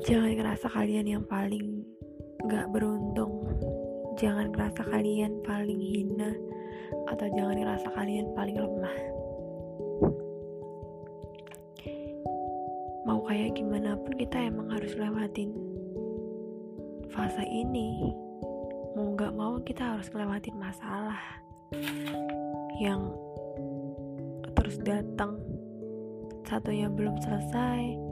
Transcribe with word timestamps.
jangan 0.00 0.32
ngerasa 0.32 0.66
kalian 0.72 1.06
yang 1.06 1.24
paling 1.28 1.84
gak 2.48 2.72
beruntung. 2.72 3.44
Jangan 4.16 4.52
ngerasa 4.52 4.80
kalian 4.88 5.44
paling 5.44 5.80
hina 5.80 6.32
atau 7.08 7.26
jangan 7.36 7.56
ngerasa 7.56 7.88
kalian 7.92 8.26
paling 8.32 8.56
lemah. 8.56 8.96
Mau 13.04 13.20
kayak 13.24 13.56
gimana 13.56 13.96
pun 13.96 14.12
kita 14.16 14.36
emang 14.48 14.72
harus 14.72 14.92
lewatin 14.96 15.52
fase 17.12 17.44
ini. 17.44 18.12
Mau 18.96 19.12
gak 19.16 19.36
mau 19.36 19.60
kita 19.60 19.96
harus 19.96 20.08
lewatin 20.12 20.56
masalah 20.56 21.20
yang 22.80 23.12
terus 24.56 24.80
datang. 24.80 25.36
Satunya 26.48 26.90
belum 26.90 27.14
selesai 27.22 28.09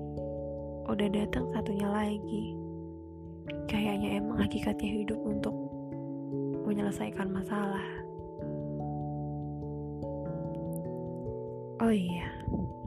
udah 0.88 1.09
datang 1.12 1.45
satunya 1.52 1.84
lagi. 1.84 2.56
Kayaknya 3.69 4.24
emang 4.24 4.41
hakikatnya 4.41 5.05
hidup 5.05 5.20
untuk 5.20 5.52
menyelesaikan 6.65 7.29
masalah. 7.29 7.84
Oh 11.79 11.93
iya 11.95 12.27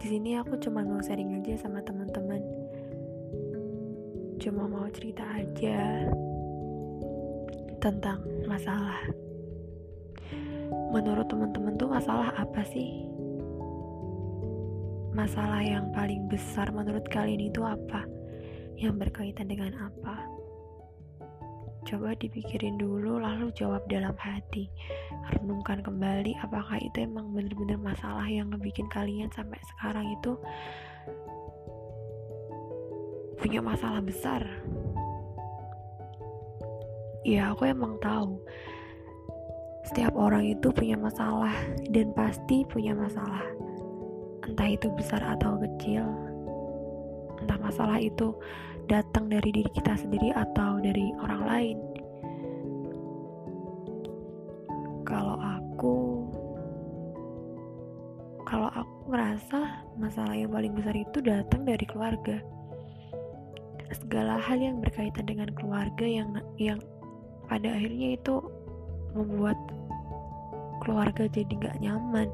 di 0.01 0.17
sini 0.17 0.33
aku 0.41 0.57
cuma 0.57 0.81
mau 0.81 0.97
sharing 0.97 1.37
aja 1.37 1.61
sama 1.61 1.77
teman-teman. 1.85 2.41
Cuma 4.41 4.65
mau 4.65 4.89
cerita 4.89 5.21
aja 5.37 6.09
tentang 7.77 8.25
masalah. 8.49 8.97
Menurut 10.89 11.29
teman-teman 11.29 11.77
tuh 11.77 11.89
masalah 11.89 12.33
apa 12.33 12.65
sih 12.65 13.10
masalah 15.11 15.59
yang 15.59 15.91
paling 15.91 16.23
besar 16.31 16.71
menurut 16.71 17.03
kalian 17.11 17.51
itu 17.51 17.59
apa? 17.63 18.07
Yang 18.79 19.07
berkaitan 19.07 19.51
dengan 19.51 19.75
apa? 19.75 20.23
Coba 21.83 22.15
dipikirin 22.15 22.79
dulu 22.79 23.19
lalu 23.19 23.51
jawab 23.51 23.83
dalam 23.91 24.15
hati. 24.15 24.71
Renungkan 25.35 25.83
kembali 25.83 26.39
apakah 26.39 26.79
itu 26.79 27.03
emang 27.03 27.35
bener-bener 27.35 27.75
masalah 27.75 28.23
yang 28.29 28.53
ngebikin 28.53 28.87
kalian 28.87 29.27
sampai 29.35 29.59
sekarang 29.75 30.07
itu 30.15 30.39
punya 33.35 33.59
masalah 33.59 33.99
besar. 33.99 34.45
Ya 37.27 37.51
aku 37.51 37.67
emang 37.67 37.99
tahu 37.99 38.39
setiap 39.91 40.13
orang 40.15 40.47
itu 40.47 40.71
punya 40.71 40.95
masalah 40.95 41.51
dan 41.89 42.13
pasti 42.15 42.63
punya 42.69 42.93
masalah 42.95 43.43
entah 44.45 44.69
itu 44.69 44.87
besar 44.97 45.21
atau 45.21 45.57
kecil 45.61 46.05
entah 47.41 47.57
masalah 47.57 47.97
itu 47.97 48.37
datang 48.91 49.31
dari 49.31 49.49
diri 49.55 49.71
kita 49.71 49.97
sendiri 49.97 50.35
atau 50.35 50.77
dari 50.83 51.15
orang 51.23 51.41
lain. 51.47 51.77
Kalau 55.07 55.39
aku 55.39 55.97
kalau 58.43 58.67
aku 58.67 58.95
ngerasa 59.11 59.59
masalah 59.95 60.35
yang 60.35 60.51
paling 60.51 60.75
besar 60.75 60.95
itu 60.95 61.17
datang 61.23 61.63
dari 61.63 61.85
keluarga. 61.87 62.43
Segala 63.91 64.39
hal 64.39 64.59
yang 64.59 64.79
berkaitan 64.79 65.27
dengan 65.27 65.51
keluarga 65.55 66.03
yang 66.03 66.35
yang 66.55 66.79
pada 67.47 67.75
akhirnya 67.75 68.15
itu 68.15 68.39
membuat 69.11 69.55
keluarga 70.81 71.29
jadi 71.29 71.53
gak 71.61 71.79
nyaman 71.79 72.27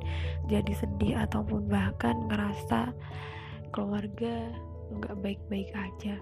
jadi 0.48 0.72
sedih 0.74 1.28
ataupun 1.28 1.68
bahkan 1.68 2.16
ngerasa 2.32 2.96
keluarga 3.76 4.50
nggak 4.88 5.16
baik-baik 5.20 5.70
aja. 5.76 6.16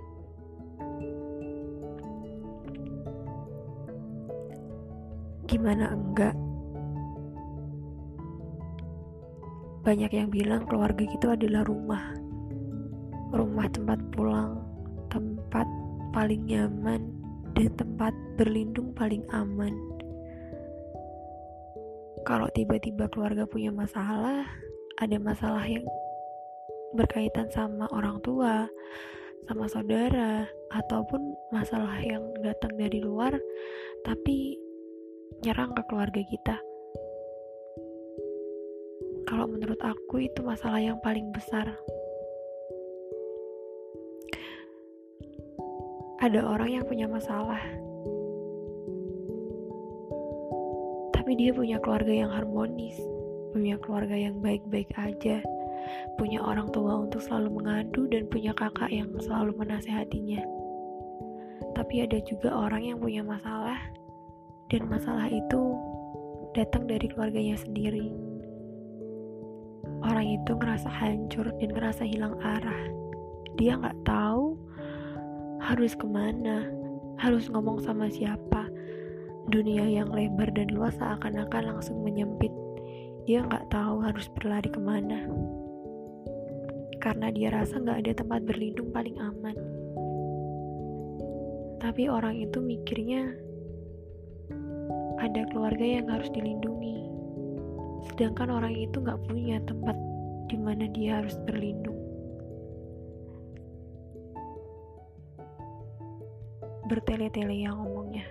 Gimana 5.46 5.94
enggak? 5.94 6.36
Banyak 9.86 10.12
yang 10.18 10.34
bilang 10.34 10.66
keluarga 10.66 11.06
itu 11.06 11.28
adalah 11.30 11.62
rumah. 11.62 12.18
Rumah 13.30 13.68
tempat 13.70 14.02
pulang 14.10 14.66
tempat 15.14 15.70
paling 16.12 16.44
nyaman 16.44 17.08
dan 17.56 17.72
tempat 17.80 18.12
berlindung 18.36 18.92
paling 18.92 19.24
aman 19.32 19.72
kalau 22.26 22.50
tiba-tiba 22.50 23.06
keluarga 23.14 23.46
punya 23.46 23.70
masalah, 23.70 24.50
ada 24.98 25.18
masalah 25.22 25.62
yang 25.62 25.86
berkaitan 26.98 27.46
sama 27.54 27.86
orang 27.94 28.18
tua, 28.26 28.66
sama 29.46 29.70
saudara, 29.70 30.50
ataupun 30.74 31.22
masalah 31.54 32.02
yang 32.02 32.26
datang 32.42 32.74
dari 32.82 32.98
luar, 32.98 33.38
tapi 34.02 34.58
nyerang 35.46 35.70
ke 35.78 35.86
keluarga 35.86 36.22
kita. 36.26 36.58
Kalau 39.30 39.46
menurut 39.46 39.78
aku, 39.86 40.26
itu 40.26 40.42
masalah 40.42 40.82
yang 40.82 40.98
paling 41.06 41.30
besar. 41.30 41.78
Ada 46.26 46.42
orang 46.42 46.82
yang 46.82 46.86
punya 46.90 47.06
masalah, 47.06 47.62
tapi 51.26 51.42
dia 51.42 51.50
punya 51.58 51.82
keluarga 51.82 52.14
yang 52.14 52.30
harmonis, 52.30 53.02
punya 53.50 53.82
keluarga 53.82 54.14
yang 54.14 54.38
baik-baik 54.46 54.94
aja, 54.94 55.42
punya 56.22 56.38
orang 56.38 56.70
tua 56.70 57.02
untuk 57.02 57.18
selalu 57.18 57.50
mengadu, 57.50 58.06
dan 58.14 58.30
punya 58.30 58.54
kakak 58.54 58.94
yang 58.94 59.10
selalu 59.18 59.58
menasehatinya. 59.58 60.46
Tapi 61.74 62.06
ada 62.06 62.22
juga 62.30 62.54
orang 62.54 62.86
yang 62.86 63.02
punya 63.02 63.26
masalah, 63.26 63.74
dan 64.70 64.86
masalah 64.86 65.26
itu 65.26 65.74
datang 66.54 66.86
dari 66.86 67.10
keluarganya 67.10 67.58
sendiri. 67.58 68.14
Orang 70.06 70.30
itu 70.30 70.54
ngerasa 70.54 70.94
hancur 70.94 71.50
dan 71.58 71.74
ngerasa 71.74 72.06
hilang 72.06 72.38
arah. 72.38 72.86
Dia 73.58 73.82
nggak 73.82 73.98
tahu 74.06 74.54
harus 75.58 75.98
ke 75.98 76.06
mana, 76.06 76.70
harus 77.18 77.50
ngomong 77.50 77.82
sama 77.82 78.14
siapa, 78.14 78.70
Dunia 79.46 79.86
yang 79.86 80.10
lebar 80.10 80.50
dan 80.58 80.74
luas 80.74 80.98
seakan-akan 80.98 81.78
langsung 81.78 82.02
menyempit. 82.02 82.50
Dia 83.30 83.46
nggak 83.46 83.70
tahu 83.70 84.02
harus 84.02 84.26
berlari 84.34 84.74
ke 84.74 84.82
mana. 84.82 85.22
Karena 86.98 87.30
dia 87.30 87.54
rasa 87.54 87.78
nggak 87.78 88.02
ada 88.02 88.12
tempat 88.18 88.42
berlindung 88.42 88.90
paling 88.90 89.14
aman. 89.22 89.54
Tapi 91.78 92.10
orang 92.10 92.42
itu 92.42 92.58
mikirnya 92.58 93.38
ada 95.22 95.46
keluarga 95.54 95.86
yang 95.86 96.10
harus 96.10 96.34
dilindungi. 96.34 97.06
Sedangkan 98.10 98.50
orang 98.50 98.74
itu 98.74 98.98
nggak 98.98 99.22
punya 99.30 99.62
tempat 99.70 99.94
di 100.50 100.58
mana 100.58 100.90
dia 100.90 101.22
harus 101.22 101.38
berlindung. 101.46 102.02
Bertele-tele 106.90 107.62
yang 107.62 107.78
ngomongnya 107.78 108.26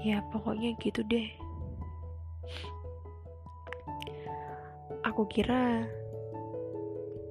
ya 0.00 0.24
pokoknya 0.32 0.72
gitu 0.80 1.04
deh. 1.04 1.28
Aku 5.04 5.28
kira 5.28 5.84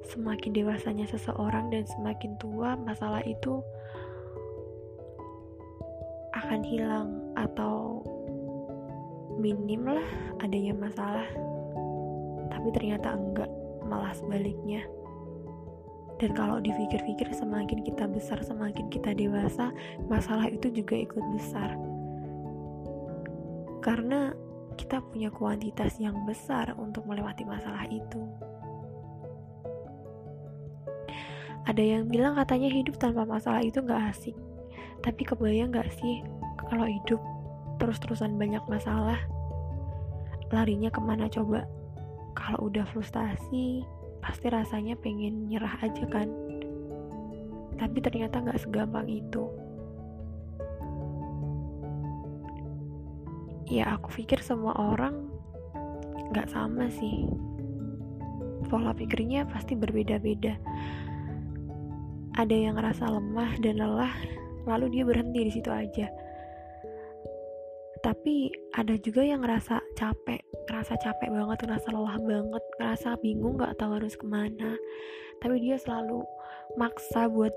semakin 0.06 0.53
dewasanya 0.53 1.06
seseorang 1.10 1.69
dan 1.74 1.86
semakin 1.86 2.38
tua 2.38 2.77
masalah 2.77 3.21
itu 3.25 3.62
akan 6.33 6.62
hilang 6.66 7.10
atau 7.33 8.06
minim 9.42 9.89
lah 9.89 10.06
adanya 10.42 10.74
masalah. 10.77 11.30
Tapi 12.54 12.69
ternyata 12.74 13.18
enggak 13.18 13.50
malah 13.86 14.13
sebaliknya. 14.13 14.86
Dan 16.19 16.36
kalau 16.36 16.60
dipikir-pikir 16.60 17.31
semakin 17.31 17.80
kita 17.81 18.04
besar 18.06 18.44
semakin 18.44 18.92
kita 18.92 19.15
dewasa 19.15 19.72
masalah 20.12 20.51
itu 20.51 20.68
juga 20.68 21.00
ikut 21.00 21.24
besar 21.31 21.88
karena 23.79 24.35
kita 24.79 25.03
punya 25.03 25.27
kuantitas 25.27 25.99
yang 25.99 26.23
besar 26.23 26.71
untuk 26.79 27.03
melewati 27.03 27.43
masalah 27.43 27.83
itu. 27.91 28.21
Ada 31.67 31.83
yang 31.83 32.07
bilang 32.07 32.39
katanya 32.39 32.71
hidup 32.71 32.95
tanpa 32.97 33.27
masalah 33.27 33.61
itu 33.61 33.83
gak 33.83 34.15
asik. 34.15 34.35
Tapi 35.03 35.21
kebayang 35.27 35.75
gak 35.75 35.91
sih 35.99 36.23
kalau 36.71 36.87
hidup 36.87 37.19
terus-terusan 37.77 38.39
banyak 38.39 38.63
masalah? 38.65 39.19
Larinya 40.49 40.89
ke 40.89 40.97
mana 41.03 41.27
coba? 41.29 41.67
Kalau 42.33 42.71
udah 42.71 42.87
frustasi, 42.89 43.83
pasti 44.23 44.47
rasanya 44.47 44.95
pengen 44.97 45.51
nyerah 45.51 45.77
aja 45.83 46.07
kan? 46.07 46.31
Tapi 47.75 47.97
ternyata 48.01 48.41
gak 48.41 48.63
segampang 48.63 49.05
itu. 49.05 49.69
Ya 53.69 53.95
aku 53.95 54.10
pikir 54.18 54.42
semua 54.42 54.74
orang 54.75 55.30
nggak 56.33 56.50
sama 56.50 56.89
sih. 56.89 57.30
Pola 58.69 58.94
pikirnya 58.94 59.50
pasti 59.50 59.74
berbeda-beda. 59.74 60.57
Ada 62.38 62.54
yang 62.54 62.77
ngerasa 62.77 63.10
lemah 63.10 63.57
dan 63.62 63.81
lelah 63.81 64.13
lalu 64.69 65.00
dia 65.00 65.04
berhenti 65.06 65.39
di 65.48 65.51
situ 65.54 65.69
aja. 65.69 66.10
Tapi 68.00 68.50
ada 68.77 68.95
juga 69.01 69.25
yang 69.25 69.42
ngerasa 69.44 69.81
capek 69.98 70.39
ngerasa 70.69 70.94
capek 71.01 71.30
banget 71.33 71.57
ngerasa 71.65 71.88
lelah 71.89 72.18
banget 72.22 72.63
ngerasa 72.77 73.10
bingung 73.25 73.57
gak 73.57 73.77
tahu 73.81 73.98
harus 73.98 74.13
ke 74.13 74.25
mana. 74.25 74.77
Tapi 75.42 75.56
dia 75.62 75.81
selalu 75.81 76.22
maksa 76.77 77.25
buat 77.25 77.51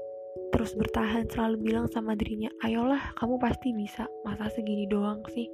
terus 0.53 0.73
bertahan 0.76 1.29
selalu 1.29 1.61
bilang 1.61 1.87
sama 1.93 2.17
dirinya 2.17 2.49
ayolah 2.65 3.12
kamu 3.20 3.37
pasti 3.37 3.69
bisa 3.76 4.08
masa 4.25 4.49
segini 4.53 4.88
doang 4.88 5.20
sih 5.29 5.49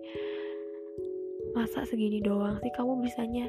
masa 1.57 1.85
segini 1.89 2.21
doang 2.21 2.59
sih 2.61 2.73
kamu 2.75 3.01
bisanya 3.01 3.49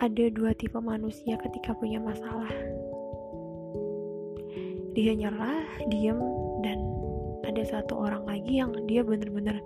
ada 0.00 0.32
dua 0.32 0.56
tipe 0.56 0.80
manusia 0.80 1.36
ketika 1.36 1.76
punya 1.76 2.00
masalah. 2.00 2.48
Dia 4.96 5.12
nyerah, 5.12 5.68
diem, 5.92 6.16
dan 6.64 6.80
ada 7.44 7.60
satu 7.68 8.08
orang 8.08 8.24
lagi 8.24 8.64
yang 8.64 8.72
dia 8.88 9.04
bener-bener 9.04 9.60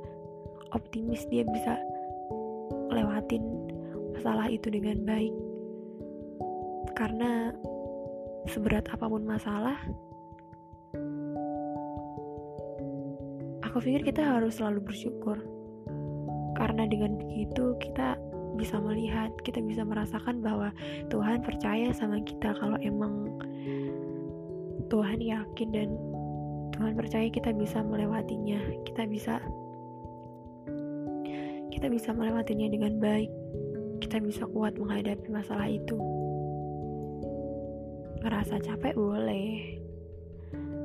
optimis 0.75 1.23
dia 1.31 1.47
bisa 1.47 1.79
lewatin 2.91 3.47
masalah 4.19 4.51
itu 4.51 4.75
dengan 4.75 5.07
baik. 5.07 5.35
Karena 6.99 7.55
seberat 8.51 8.91
apa 8.91 9.07
pun 9.07 9.23
masalah, 9.23 9.79
aku 13.75 13.91
pikir 13.91 14.15
kita 14.15 14.23
harus 14.23 14.63
selalu 14.63 14.87
bersyukur. 14.87 15.35
Karena 16.55 16.87
dengan 16.87 17.19
begitu 17.19 17.75
kita 17.83 18.15
bisa 18.55 18.79
melihat, 18.79 19.35
kita 19.43 19.59
bisa 19.59 19.83
merasakan 19.83 20.39
bahwa 20.47 20.71
Tuhan 21.11 21.43
percaya 21.43 21.91
sama 21.91 22.23
kita 22.23 22.55
kalau 22.55 22.79
emang 22.79 23.35
Tuhan 24.87 25.19
yakin 25.19 25.69
dan 25.75 25.91
Tuhan 26.79 26.95
percaya 26.95 27.27
kita 27.27 27.51
bisa 27.51 27.83
melewatinya, 27.83 28.63
kita 28.87 29.11
bisa 29.11 29.43
kita 31.75 31.91
bisa 31.91 32.15
melewatinya 32.15 32.71
dengan 32.71 33.03
baik, 33.03 33.31
kita 34.07 34.23
bisa 34.23 34.47
kuat 34.55 34.79
menghadapi 34.79 35.27
masalah 35.35 35.67
itu. 35.67 35.99
Ngerasa 38.23 38.63
capek 38.63 38.95
boleh, 38.95 39.83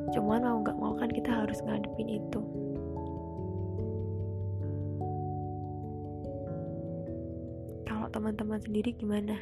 cuman 0.09 0.41
mau 0.41 0.57
gak 0.65 0.77
mau 0.81 0.97
kan 0.97 1.13
kita 1.13 1.45
harus 1.45 1.61
ngadepin 1.61 2.17
itu. 2.17 2.68
Teman-teman 8.29 8.61
sendiri 8.61 8.93
gimana? 8.93 9.41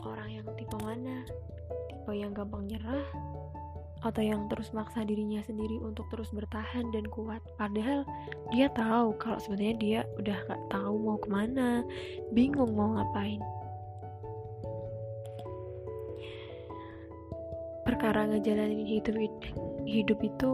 Orang 0.00 0.32
yang 0.32 0.48
tipe 0.56 0.80
mana? 0.80 1.28
Tipe 1.92 2.12
yang 2.16 2.32
gampang 2.32 2.64
nyerah? 2.64 3.04
Atau 4.00 4.24
yang 4.24 4.48
terus 4.48 4.72
maksa 4.72 5.04
dirinya 5.04 5.44
sendiri 5.44 5.76
untuk 5.84 6.08
terus 6.08 6.32
bertahan 6.32 6.88
dan 6.96 7.04
kuat 7.12 7.44
Padahal 7.60 8.08
dia 8.48 8.72
tahu 8.72 9.12
kalau 9.20 9.36
sebenarnya 9.44 9.76
dia 9.76 10.00
udah 10.16 10.38
gak 10.48 10.62
tahu 10.72 10.94
mau 10.96 11.20
ke 11.20 11.28
mana 11.28 11.84
Bingung 12.32 12.72
mau 12.72 12.96
ngapain 12.96 13.44
Perkara 17.84 18.24
ngejalanin 18.24 18.88
hidup, 18.88 19.20
hidup 19.84 20.18
itu 20.24 20.52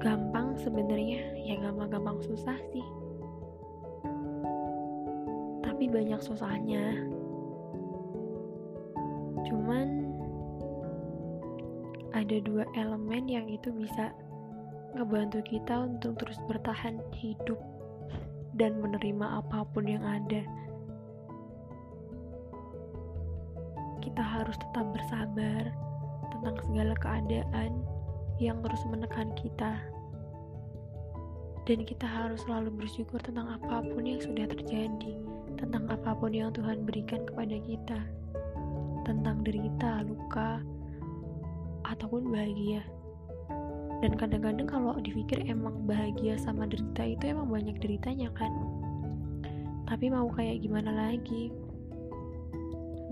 gampang 0.00 0.56
sebenarnya 0.56 1.20
ya 1.36 1.60
gampang-gampang 1.60 2.16
susah 2.24 2.56
sih 2.72 2.99
tapi 5.80 5.96
banyak 5.96 6.20
susahnya. 6.20 6.92
Cuman 9.48 10.12
ada 12.12 12.36
dua 12.44 12.68
elemen 12.76 13.24
yang 13.24 13.48
itu 13.48 13.72
bisa 13.72 14.12
ngebantu 14.92 15.40
kita 15.40 15.88
untuk 15.88 16.20
terus 16.20 16.36
bertahan 16.44 17.00
hidup 17.16 17.56
dan 18.60 18.76
menerima 18.76 19.40
apa 19.40 19.64
pun 19.72 19.88
yang 19.88 20.04
ada. 20.04 20.44
Kita 24.04 24.20
harus 24.20 24.60
tetap 24.60 24.84
bersabar 24.84 25.64
tentang 26.28 26.60
segala 26.68 26.92
keadaan 27.00 27.80
yang 28.36 28.60
terus 28.60 28.84
menekan 28.84 29.32
kita. 29.32 29.80
Dan 31.64 31.88
kita 31.88 32.04
harus 32.04 32.44
selalu 32.44 32.84
bersyukur 32.84 33.16
tentang 33.24 33.56
apa 33.56 33.80
pun 33.80 34.04
yang 34.04 34.20
sudah 34.20 34.44
terjadi, 34.44 35.39
tentang 35.60 35.84
apa 35.92 36.16
pun 36.16 36.32
yang 36.32 36.50
Tuhan 36.56 36.88
berikan 36.88 37.28
kepada 37.28 37.56
kita, 37.60 38.00
tentang 39.04 39.44
derita, 39.44 40.00
luka, 40.08 40.64
ataupun 41.84 42.32
bahagia. 42.32 42.80
Dan 44.00 44.16
kadang-kadang 44.16 44.64
kalau 44.64 44.96
dipikir 44.98 45.44
emang 45.44 45.84
bahagia 45.84 46.40
sama 46.40 46.64
derita 46.64 47.04
itu 47.04 47.36
emang 47.36 47.52
banyak 47.52 47.76
deritanya 47.76 48.32
kan. 48.32 48.48
Tapi 49.84 50.08
mau 50.08 50.32
kayak 50.32 50.64
gimana 50.64 50.88
lagi? 50.88 51.52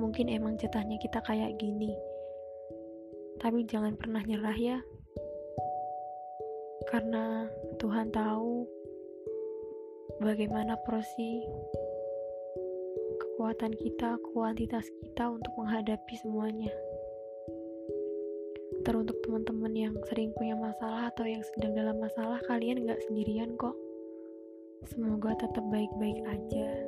Mungkin 0.01 0.33
emang 0.33 0.57
jatahnya 0.57 0.97
kita 0.97 1.21
kayak 1.29 1.61
gini. 1.61 1.93
Tapi 3.37 3.69
jangan 3.69 3.95
pernah 4.01 4.25
nyerah 4.25 4.57
ya 4.57 4.79
karena 6.89 7.45
Tuhan 7.77 8.09
tahu 8.09 8.65
bagaimana 10.25 10.73
porsi 10.89 11.45
kekuatan 13.49 13.81
kita, 13.81 14.21
kuantitas 14.29 14.85
kita 15.01 15.33
untuk 15.33 15.49
menghadapi 15.57 16.21
semuanya. 16.21 16.69
Teruntuk 18.85 19.17
teman-teman 19.25 19.73
yang 19.73 19.97
sering 20.05 20.37
punya 20.37 20.53
masalah 20.53 21.09
atau 21.09 21.25
yang 21.25 21.41
sedang 21.41 21.73
dalam 21.73 21.97
masalah, 21.97 22.37
kalian 22.45 22.85
gak 22.85 23.01
sendirian 23.09 23.57
kok. 23.57 23.73
Semoga 24.93 25.33
tetap 25.41 25.65
baik-baik 25.73 26.21
aja. 26.29 26.88